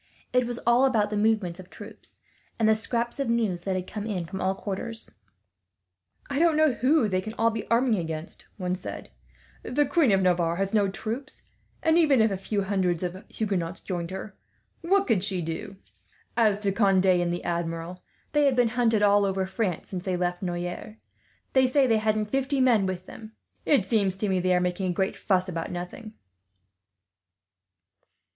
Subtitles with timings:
[0.33, 2.21] It was all about the movements of troops,
[2.57, 5.11] and the scraps of news that had come in from all quarters.
[6.27, 9.11] "I don't know who they can be all arming against," one said.
[9.61, 11.43] "The Queen of Navarre has no troops
[11.83, 14.35] and, even if a few hundreds of Huguenots joined her,
[14.81, 15.77] what could she do?
[16.35, 20.05] As to Conde and the Admiral, they have been hunted all over France, ever since
[20.05, 20.95] they left Noyers.
[21.53, 23.33] They say they hadn't fifty men with them.
[23.67, 26.15] It seems to me they are making a great fuss about nothing."